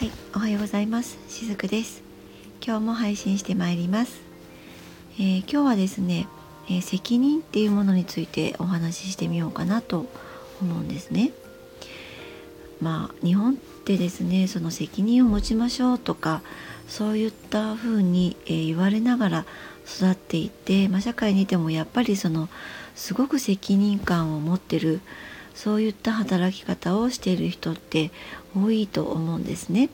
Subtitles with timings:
[0.00, 1.18] はい、おはようございます。
[1.28, 2.02] しずくです。
[2.66, 4.22] 今日も配信してまいります、
[5.18, 6.26] えー、今日はですね、
[6.70, 10.06] えー、責任っていうものについてお話ししてみようかなと
[10.62, 11.32] 思うんですね。
[12.80, 16.40] まあ日本ってですねその責任を持ちましょうとか
[16.88, 19.46] そういったふうに、えー、言われながら
[19.86, 22.48] 育っていて、まあ、社会にいてもやっぱりその
[22.94, 25.02] すごく責任感を持ってる
[25.54, 28.10] そういった働き方をしている人って
[28.56, 29.90] 多いと思うんですね。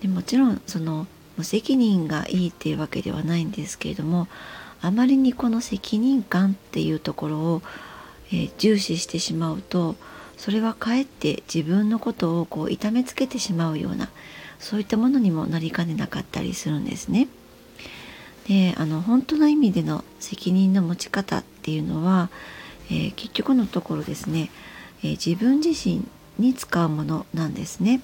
[0.00, 1.06] でもちろんその
[1.36, 4.28] 無責任がいいっていうわけではないんですけれども
[4.80, 7.62] あまりにこの責任感っていうところを、
[8.28, 9.96] えー、重視してしまうと
[10.36, 14.08] それはかえって自分のことをこう痛めつけてしまうような
[14.60, 17.28] そういったものにもなりかねなかったりするんですね。
[18.48, 22.30] であの本当の意味での責任の持ち方っていうのは、
[22.90, 24.50] えー、結局のところですね、
[25.02, 26.06] えー、自分自身
[26.38, 28.00] に使うものなんですね。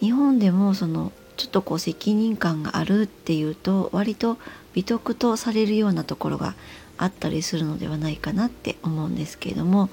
[0.00, 4.38] 日本でもそのちょっとこう責任感があるっていうと割と
[4.74, 6.54] 美徳とされるようなところが
[6.96, 9.88] あったりするのではないかなって思うんですけれども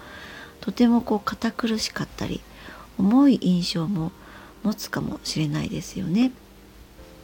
[0.59, 2.41] とてもこう堅苦しかったり
[2.97, 4.11] 重い印象も
[4.63, 6.31] 持つかもしれないですよね。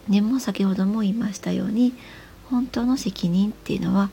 [0.09, 1.93] でも先ほども言いましたように
[2.49, 4.09] 本当の責任っていうのは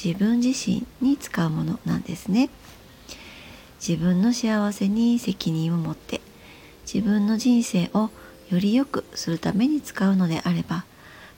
[0.00, 2.50] 自分自身に使うものなんですね。
[3.84, 6.20] 自分の幸せに責任を持って
[6.92, 8.10] 自分の人生を
[8.50, 10.84] より良くするために使うのであれば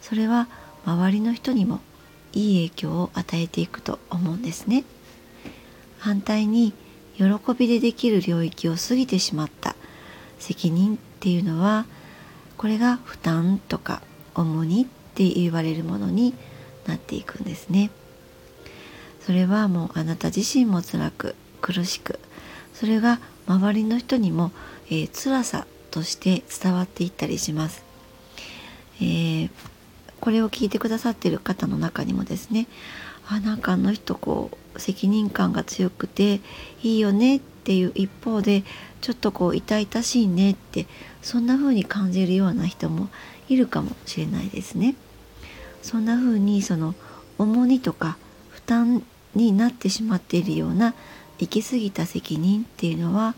[0.00, 0.48] それは
[0.86, 1.80] 周りの人にも
[2.32, 4.84] いい影響を与えていくと思うんですね。
[5.98, 6.72] 反対に
[7.16, 7.24] 喜
[7.58, 9.74] びでできる領域を過ぎてしまった
[10.38, 11.84] 責任っていうのは
[12.56, 14.02] これが負担とか
[14.34, 16.34] 重荷って言われるものに
[16.86, 17.90] なっていくんですね。
[19.24, 22.18] それはもうあなた自身も辛く苦しく
[22.74, 24.52] それが周りの人にも、
[24.86, 27.84] えー、辛さとして伝わっていったりします。
[29.00, 29.50] えー、
[30.20, 32.66] これを聞いてくださっている方の中にもですね
[33.26, 36.40] あなんかあの人こう責任感が強くて
[36.82, 38.62] いいよねっていう一方で
[39.00, 40.86] ちょっとこう痛々しいねって
[41.22, 43.08] そんな風に感じるような人も
[43.48, 44.94] いるかもしれないですね。
[45.82, 46.94] そんな風にその
[47.38, 48.18] 重荷とか
[48.70, 49.02] 担
[49.34, 50.94] になってしまっているような
[51.40, 53.34] 行き過ぎた責任っていうのは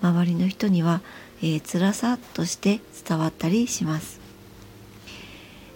[0.00, 1.00] 周りの人には、
[1.40, 4.20] えー、辛さとして伝わったりします。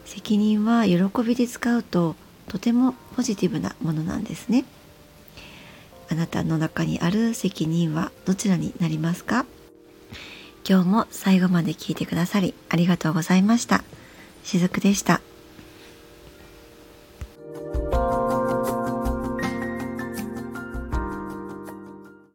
[0.04, 2.14] 責任は喜びで使うと
[2.46, 4.64] とてもポジティブなものなんですね。
[6.08, 9.46] あなたの中にある責任はどちらになりますか？
[10.68, 13.82] 今日も最後まで聞いてくださりありがとうございました。
[14.44, 15.20] しずくでした。